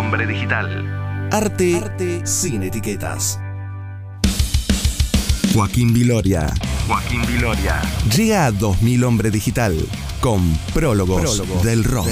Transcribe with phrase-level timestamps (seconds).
[0.00, 1.28] Hombre Digital.
[1.30, 3.38] Arte, sin etiquetas.
[5.52, 6.46] Joaquín Viloria.
[6.88, 7.82] Joaquín Viloria.
[8.16, 9.76] Llega a 2000 Hombre Digital
[10.22, 12.08] con Prólogos, del, rock.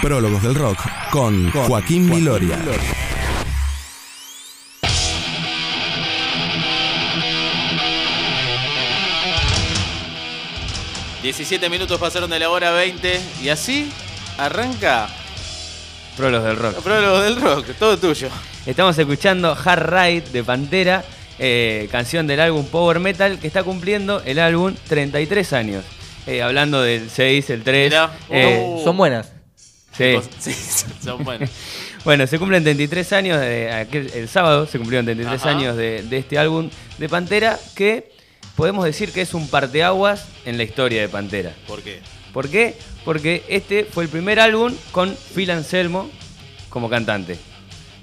[0.00, 0.78] Prólogos del Rock
[1.10, 2.56] con, Joaquín, Viloria.
[11.20, 13.90] 17 minutos pasaron de la hora 20 y así
[14.38, 15.08] arranca
[16.18, 16.82] Prólogos del Rock.
[16.82, 18.28] Prólogos del Rock, todo tuyo.
[18.66, 21.04] Estamos escuchando Hard Ride de Pantera,
[21.38, 25.84] eh, canción del álbum Power Metal que está cumpliendo el álbum 33 años.
[26.26, 27.94] Eh, hablando del 6, el 3.
[28.30, 28.82] Eh, uh.
[28.82, 29.30] son buenas.
[29.96, 30.16] Sí.
[30.40, 30.52] sí
[31.04, 31.50] son buenas.
[32.04, 36.36] bueno, se cumplen 33 años, de, el sábado se cumplieron 33 años de, de este
[36.36, 38.10] álbum de Pantera que
[38.56, 41.54] podemos decir que es un parteaguas en la historia de Pantera.
[41.68, 42.00] ¿Por qué?
[42.32, 42.76] ¿Por qué?
[43.04, 46.10] Porque este fue el primer álbum con Phil Anselmo
[46.68, 47.38] como cantante.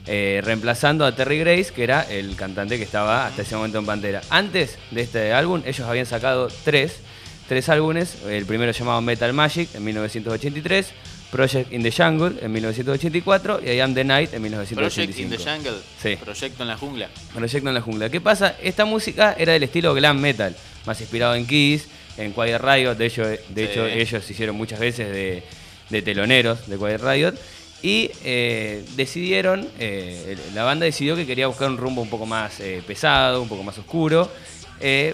[0.07, 3.87] Eh, reemplazando a Terry Grace, que era el cantante que estaba hasta ese momento en
[3.87, 4.21] Pantera.
[4.29, 6.99] Antes de este álbum, ellos habían sacado tres,
[7.47, 8.17] tres álbumes.
[8.27, 10.91] El primero llamado Metal Magic en 1983,
[11.31, 14.79] Project in the Jungle en 1984 y I Am the Night en 1985.
[14.79, 15.81] Project in the Jungle.
[16.01, 16.15] Sí.
[16.23, 17.09] Proyecto en la jungla.
[17.33, 18.09] Proyecto en la jungla.
[18.09, 18.55] ¿Qué pasa?
[18.61, 21.87] Esta música era del estilo glam metal, más inspirado en Kiss,
[22.17, 22.95] en Quiet Riot.
[22.95, 25.43] De hecho, de hecho ellos hicieron muchas veces
[25.89, 27.35] de, teloneros de Quiet Riot.
[27.81, 32.59] Y eh, decidieron, eh, la banda decidió que quería buscar un rumbo un poco más
[32.59, 34.29] eh, pesado, un poco más oscuro.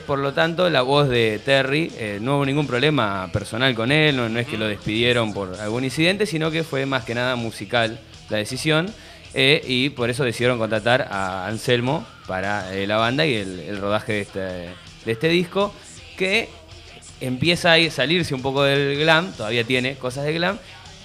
[0.08, 4.40] Por lo tanto, la voz de Terry, no hubo ningún problema personal con él, no,
[4.40, 8.00] es que lo despidieron por algún incidente, sino que fue más que nada musical
[8.30, 8.92] la decisión.
[9.34, 14.40] Y por eso decidieron contratar a Anselmo para la banda y el, rodaje de este,
[14.40, 15.74] de este disco,
[16.18, 16.50] que
[17.22, 20.60] empieza a salirse un poco del glam, todavía tiene cosas de glam,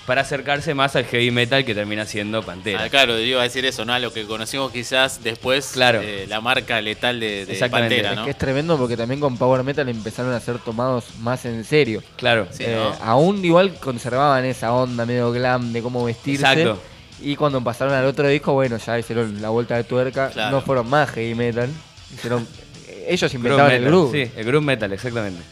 [0.07, 2.85] para acercarse más al heavy metal que termina siendo Pantera.
[2.85, 3.93] Ah, claro, iba a decir eso, ¿no?
[3.93, 6.01] A lo que conocimos quizás después, claro.
[6.29, 8.21] la marca letal de, Pantera, ¿no?
[8.21, 11.65] Es que es tremendo porque también con Power Metal empezaron a ser tomados más en
[11.65, 12.03] serio.
[12.17, 12.47] Claro.
[12.61, 16.47] Eh, aún igual conservaban esa onda medio glam de cómo vestirse.
[16.47, 16.81] Exacto.
[17.21, 20.31] Y cuando pasaron al otro disco, bueno, ya hicieron la vuelta de tuerca.
[20.51, 21.69] No fueron más heavy metal.
[22.15, 22.47] Hicieron,
[23.09, 24.13] ellos inventaron el groove.
[24.13, 25.43] Sí, el groove metal, exactamente.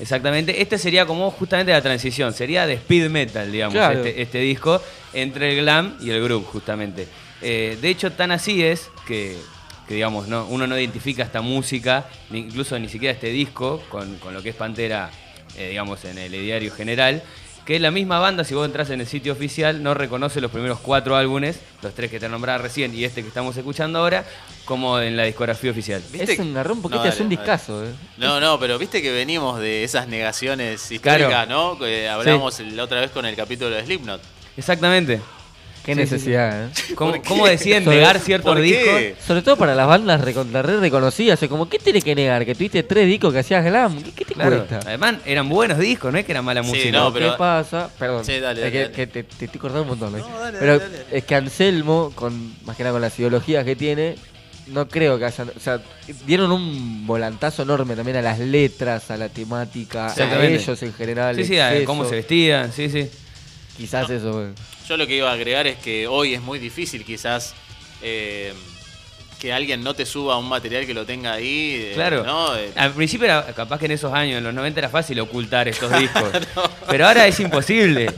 [0.00, 0.62] Exactamente.
[0.62, 2.32] Este sería como justamente la transición.
[2.32, 4.80] Sería de speed metal, digamos, este, este, disco,
[5.12, 7.06] entre el glam y el groove, justamente.
[7.42, 9.36] Eh, de hecho, tan así es que,
[9.88, 14.42] digamos, no, uno no identifica esta música, incluso ni siquiera este disco, con, con lo
[14.42, 15.10] que es Pantera,
[15.58, 17.22] eh, digamos, en el diario general
[17.70, 20.80] que la misma banda, si vos entras en el sitio oficial, no reconoce los primeros
[20.80, 24.24] cuatro álbumes, los tres que te nombraba recién y este que estamos escuchando ahora,
[24.64, 26.02] como en la discografía oficial.
[26.10, 26.32] ¿Viste?
[26.32, 27.84] Es un garrón porque es un discazo.
[27.84, 27.92] Eh.
[28.16, 31.78] No, no, pero viste que venimos de esas negaciones históricas, ¿no?
[31.78, 34.20] Que hablamos la otra vez con el capítulo de Slipknot.
[34.56, 35.20] Exactamente.
[35.84, 36.70] Qué necesidad, ¿eh?
[36.94, 39.00] ¿Cómo, deciden negar ciertos discos?
[39.26, 41.42] Sobre todo para las bandas recontra reconocidas.
[41.42, 42.44] O como, ¿qué tiene que negar?
[42.44, 44.02] Que tuviste tres discos que hacías glam.
[44.14, 44.80] ¿Qué, te cuesta?
[44.84, 46.90] Además, eran buenos discos, no es que era mala música.
[46.90, 47.32] No, pero...
[47.32, 47.90] ¿Qué pasa?
[47.98, 48.24] Perdón.
[48.24, 50.18] Sí, dale, dale, que, te, estoy cortando un montón.
[50.18, 50.22] ¿eh?
[50.58, 50.80] pero
[51.10, 54.16] es que Anselmo, con, más que nada con las ideologías que tiene,
[54.68, 55.50] no creo que hayan.
[55.56, 55.80] O sea,
[56.26, 61.36] dieron un volantazo enorme también a las letras, a la temática, a ellos en general.
[61.36, 63.08] Sí, sí, a cómo se vestían, sí, sí.
[63.76, 64.50] Quizás eso.
[64.90, 67.54] Yo lo que iba a agregar es que hoy es muy difícil quizás
[68.02, 68.52] eh,
[69.38, 71.76] que alguien no te suba un material que lo tenga ahí.
[71.80, 72.24] Eh, claro.
[72.56, 75.68] Eh, Al principio era capaz que en esos años, en los 90 era fácil ocultar
[75.68, 76.24] estos discos.
[76.88, 78.10] Pero ahora es imposible.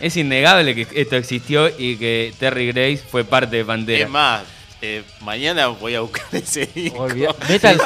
[0.00, 4.04] es innegable que esto existió y que Terry Grace fue parte de Pantera.
[4.04, 4.42] Es más,
[4.82, 7.06] eh, mañana voy a buscar ese disco.
[7.48, 7.80] Metal,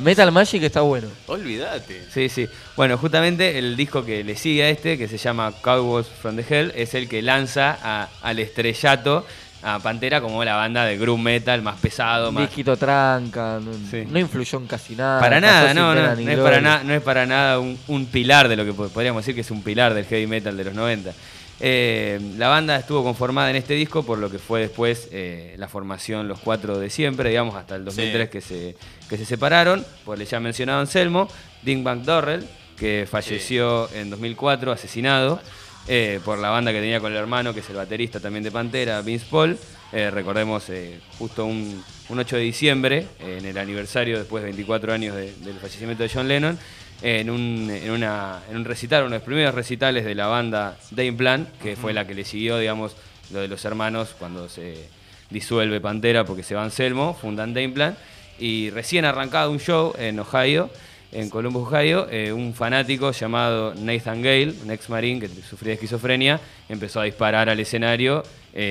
[0.00, 1.08] Metal Magic está bueno.
[1.26, 2.04] Olvídate.
[2.12, 2.48] Sí, sí.
[2.76, 6.44] Bueno, justamente el disco que le sigue a este, que se llama Cowboys from the
[6.48, 9.26] Hell, es el que lanza al estrellato
[9.62, 12.30] a Pantera como la banda de groove metal más pesado.
[12.30, 12.44] Más...
[12.44, 15.20] Disquito tranca, no, influyó en casi nada.
[15.20, 18.56] Para nada, no, no, no, es para no es para nada un, un, pilar de
[18.56, 21.12] lo que podríamos decir que es un pilar del heavy metal de los 90.
[21.60, 25.66] Eh, la banda estuvo conformada en este disco por lo que fue después eh, la
[25.66, 28.76] formación Los Cuatro de Siempre, digamos, hasta el 2003 que, se,
[29.08, 31.28] que se separaron, por el ya mencionado Anselmo,
[31.62, 32.46] Ding Bang Dorrell,
[32.76, 35.40] que falleció en 2004, asesinado
[35.88, 38.52] eh, por la banda que tenía con el hermano, que es el baterista también de
[38.52, 39.58] Pantera, Vince Paul.
[39.90, 40.70] recordemos
[41.18, 46.10] justo un, 8 de diciembre, en el aniversario después de 24 años del fallecimiento de
[46.12, 46.56] John Lennon,
[47.02, 50.76] en un, en, una, en un recital, uno de los primeros recitales de la banda
[50.90, 52.96] Dame Plan, que fue la que le siguió, digamos,
[53.32, 54.88] lo de los hermanos cuando se
[55.30, 57.96] disuelve Pantera porque se va Anselmo, fundan Dame Plan,
[58.38, 60.70] y recién arrancado un show en Ohio,
[61.12, 66.40] en Columbus, Ohio, un fanático llamado Nathan Gale, un ex marine que sufría de esquizofrenia,
[66.68, 68.22] empezó a disparar al escenario,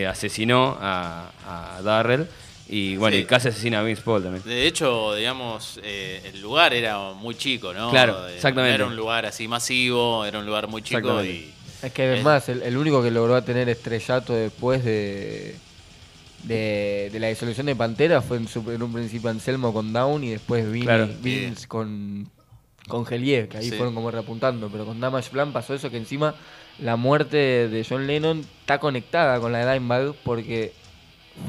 [0.07, 2.27] asesinó a, a Darrell
[2.69, 4.43] y bueno, y casi asesina a Vince Paul también.
[4.43, 7.89] De hecho, digamos, eh, el lugar era muy chico, ¿no?
[7.89, 8.75] Claro, exactamente.
[8.75, 11.53] era un lugar así masivo, era un lugar muy chico y...
[11.81, 15.55] Es que además, el, único que logró tener estrellato después de,
[16.43, 21.67] de, la disolución de Pantera fue en, un principio Anselmo con Down y después Vince,
[21.67, 22.27] con,
[22.87, 24.69] con Gelier, que ahí fueron como reapuntando.
[24.69, 26.33] Pero con Damage Plan pasó eso, que encima
[26.79, 30.73] la muerte de John Lennon está conectada con la de Dimebag porque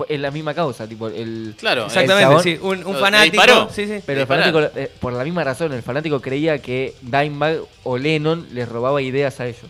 [0.08, 4.00] es la misma causa, tipo el Claro, exactamente, sí, un, fanático, sí, sí.
[4.04, 8.46] pero el fanático eh, por la misma razón, el fanático creía que Dimebag o Lennon
[8.52, 9.66] les robaba ideas a ellos.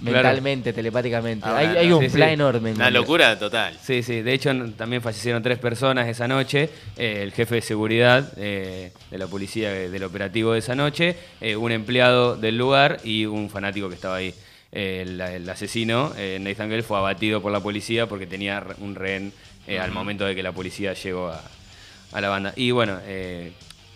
[0.00, 1.46] Mentalmente, telepáticamente.
[1.48, 2.72] Ah, hay, un plan enorme.
[2.72, 3.78] Una locura total.
[3.80, 4.22] Sí, sí.
[4.22, 6.68] De hecho, también fallecieron tres personas esa noche.
[6.96, 11.16] Eh, el jefe de seguridad eh, de la policía del operativo de esa noche,
[11.56, 14.34] un empleado del lugar y un fanático que estaba ahí
[14.74, 19.32] el, asesino, eh, Nathan Gale, fue abatido por la policía porque tenía un rehén
[19.68, 22.52] eh, al momento de que la policía llegó a, la banda.
[22.56, 23.52] Y bueno, eh,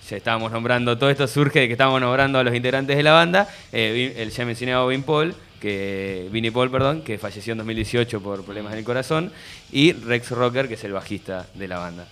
[0.08, 3.12] ya estábamos nombrando, todo esto surge de que estábamos nombrando a los integrantes de la
[3.12, 8.44] banda, el ya mencionado Vin Paul, que, Vinnie Paul, perdón, que falleció en 2018 por
[8.44, 9.32] problemas en el corazón,
[9.72, 12.06] y Rex Rocker, que es el bajista de la banda.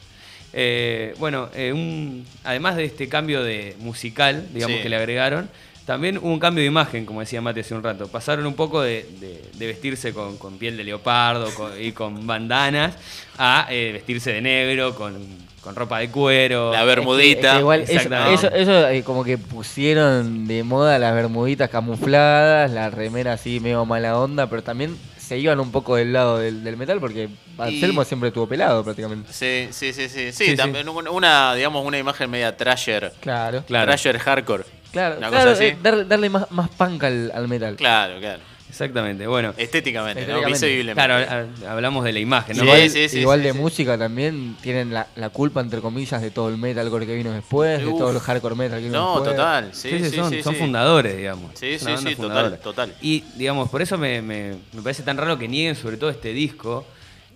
[1.18, 1.48] bueno,
[2.44, 5.48] además de este cambio de musical, digamos que le agregaron,
[5.86, 8.08] también hubo un cambio de imagen, como decía Mate hace un rato.
[8.08, 9.06] Pasaron un poco de,
[9.56, 11.48] vestirse con, piel de leopardo
[11.78, 12.96] y con bandanas
[13.38, 16.72] a eh, vestirse de negro, con, ropa de cuero.
[16.72, 17.60] La bermudita.
[17.60, 23.60] igual eso, eso, eh, como que pusieron de moda las bermuditas camufladas, la remera así
[23.60, 27.28] medio mala onda, pero también se iban un poco del lado del, metal porque
[27.58, 29.32] Anselmo siempre estuvo pelado prácticamente.
[29.32, 30.32] Sí, sí, sí, sí.
[30.32, 33.12] Sí, también una, digamos, una imagen media trasher.
[33.20, 33.64] Claro.
[33.66, 33.86] claro.
[33.86, 34.64] Trasher hardcore.
[34.96, 35.76] Claro, claro eh,
[36.08, 37.76] darle más, más punk al, metal.
[37.76, 38.42] Claro, claro.
[38.68, 39.54] Exactamente, bueno.
[39.56, 40.44] Estéticamente, ¿no?
[40.44, 40.94] Visiblemente.
[40.94, 42.64] Claro, hablamos de la imagen, ¿no?
[42.64, 46.58] igual, sí, sí, igual de música también tienen la, culpa, entre comillas, de todo el
[46.58, 49.30] metalcore que vino después, de todo el hardcore metal que vino no, después.
[49.30, 49.70] No, total.
[49.72, 51.52] Sí, sí, son, son fundadores, digamos.
[51.54, 52.94] Sí, sí, sí, total, total.
[53.00, 56.32] Y, digamos, por eso me, me, me, parece tan raro que nieguen sobre todo este
[56.32, 56.84] disco,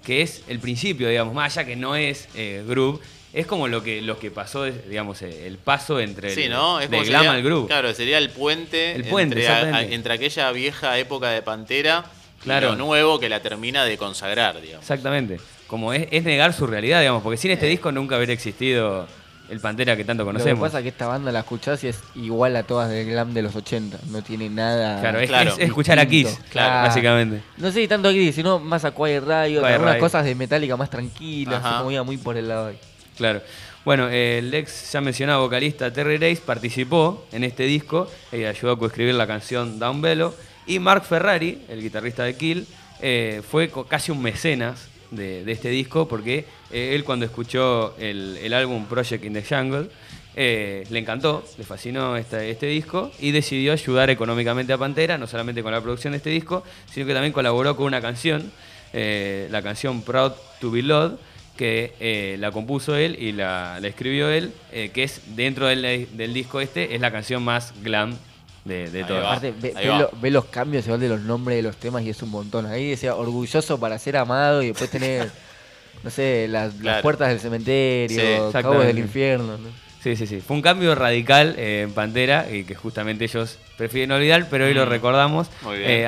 [0.05, 3.01] que es el principio, digamos, más allá que no es eh, groove,
[3.33, 6.79] es como lo que, lo que pasó, digamos, el paso entre el ¿no?
[6.79, 7.69] de glam al groove.
[7.69, 12.05] Claro, sería el puente, el puente entre, entre, aquella vieja época de Pantera
[12.43, 12.69] claro.
[12.69, 14.83] y lo nuevo que la termina de consagrar, digamos.
[14.83, 15.39] Exactamente.
[15.69, 17.71] Como es, negar su realidad, digamos, porque sin este eh.
[17.71, 19.07] disco nunca habría existido
[19.49, 20.59] el Pantera que tanto conocemos.
[20.59, 23.11] Lo que pasa es que esta banda la escuchás y es igual a todas del
[23.11, 23.99] glam de los 80.
[24.09, 25.01] No tiene nada.
[25.01, 27.43] Claro, es, escuchar a Kiss, básicamente.
[27.59, 30.77] No sé si tanto a Kiss, sino más a Quiet Radio, algunas cosas de Metallica
[30.77, 32.79] más tranquilas, como iba muy por el lado ahí.
[33.21, 33.43] Claro.
[33.85, 38.79] Bueno, el ex ya mencionado vocalista Terry Race participó en este disco y ayudó a
[38.79, 40.35] coescribir la canción Down Bello.
[40.67, 42.67] Y Mark Ferrari, el guitarrista de Kill,
[43.03, 48.87] eh, fue casi un mecenas de, este disco porque eh, él cuando escuchó el, álbum
[48.87, 49.91] Project in the Jungle
[50.35, 55.27] eh, le encantó, le fascinó este, este, disco y decidió ayudar económicamente a Pantera, no
[55.27, 58.51] solamente con la producción de este disco, sino que también colaboró con una canción,
[58.95, 61.19] la canción Proud to Be Loved
[61.61, 66.59] que eh, la compuso él y la, escribió él, eh, que es dentro del, disco
[66.63, 68.17] este, es la canción más glam
[68.65, 69.19] de, de todo.
[69.19, 72.65] Aparte, ve, los cambios igual de los nombres de los temas y es un montón.
[72.65, 75.31] Ahí decía orgulloso para ser amado y después tener,
[76.03, 79.59] no sé, las, puertas del cementerio, cabos del infierno.
[80.03, 80.41] Sí, sí, sí.
[80.41, 84.73] Fue un cambio radical eh, en Pantera y que justamente ellos prefieren olvidar, pero hoy
[84.73, 84.89] lo mm.
[84.89, 85.49] recordamos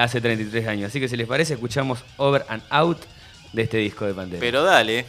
[0.01, 0.89] hace 33 años.
[0.89, 3.01] Así que si les parece, escuchamos Over and Out
[3.53, 4.41] de este disco de Pantera.
[4.41, 5.05] Pero dale.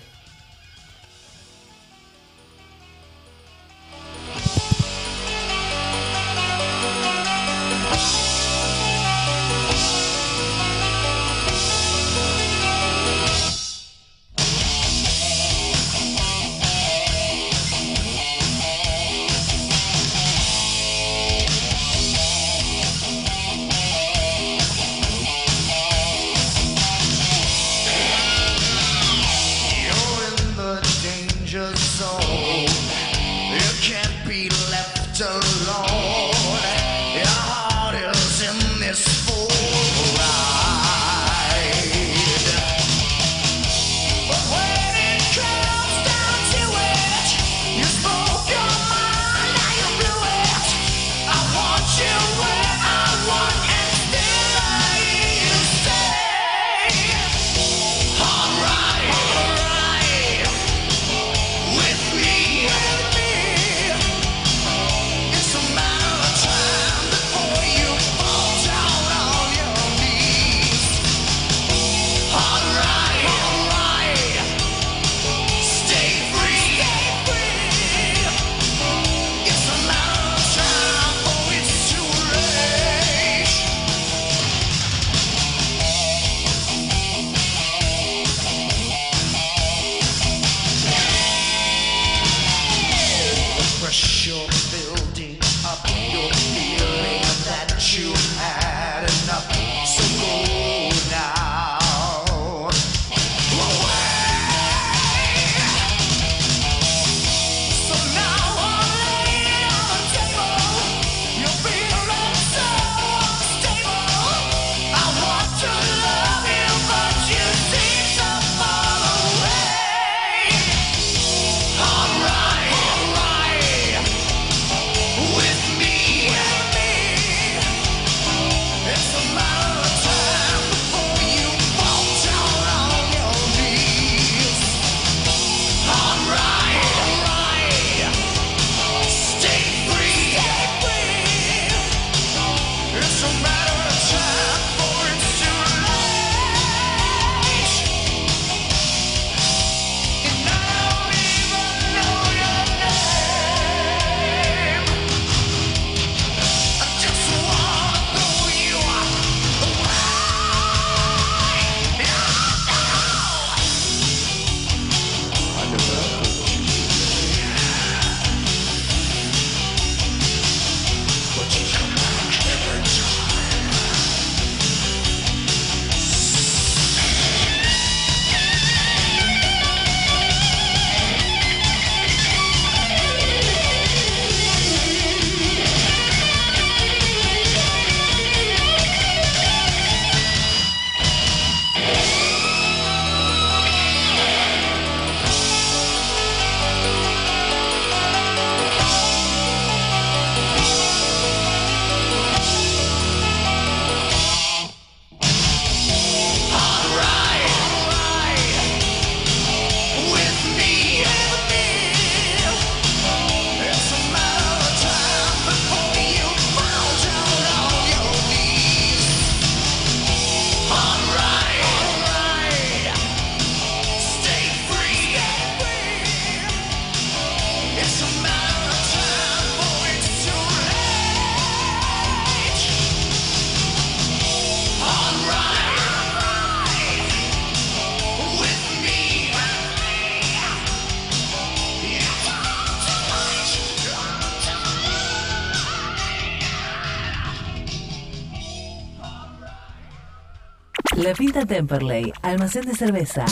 [251.03, 253.25] La Pinta Temperley, almacén de cerveza.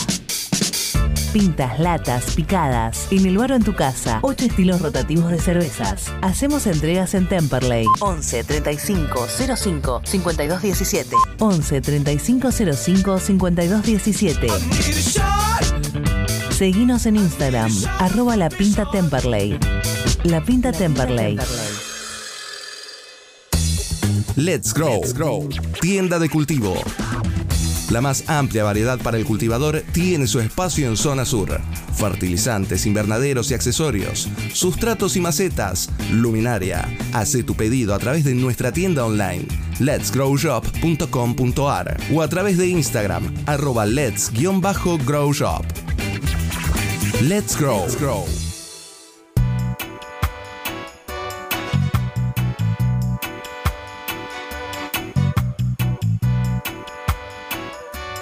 [1.32, 3.06] Pintas, latas, picadas.
[3.10, 4.18] En el bar o en tu casa.
[4.20, 6.12] Ocho estilos rotativos de cervezas.
[6.20, 7.86] Hacemos entregas en Temperley.
[8.00, 9.26] 11 35
[9.56, 11.16] 05 52 17.
[11.38, 14.48] 11 35 05 52 17.
[16.50, 17.72] Seguinos en Instagram.
[18.00, 19.58] Arroba la pinta Temperley.
[20.24, 21.38] La pinta Temperley.
[24.36, 25.00] Let's Grow.
[25.00, 25.48] Let's Grow.
[25.80, 26.74] Tienda de cultivo
[27.90, 31.60] la más amplia variedad para el cultivador tiene su espacio en zona sur.
[31.96, 36.88] Fertilizantes, invernaderos y accesorios, sustratos y macetas, luminaria.
[37.12, 39.46] Hace tu pedido a través de nuestra tienda online
[39.78, 45.64] letsgrowshop.com.ar o a través de Instagram arroba lets-growshop.
[47.20, 47.84] Let's Grow.
[47.84, 48.41] Let's grow.